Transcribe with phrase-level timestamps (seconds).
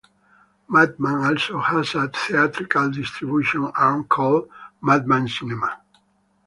[0.67, 4.49] Madman also has a theatrical distribution arm called
[4.81, 5.79] Madman Cinema.